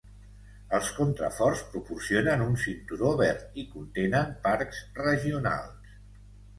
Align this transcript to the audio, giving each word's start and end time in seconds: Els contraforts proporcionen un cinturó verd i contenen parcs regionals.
Els 0.77 0.87
contraforts 0.99 1.61
proporcionen 1.75 2.43
un 2.47 2.57
cinturó 2.63 3.13
verd 3.23 3.63
i 3.65 3.69
contenen 3.77 4.35
parcs 4.49 4.85
regionals. 5.07 5.99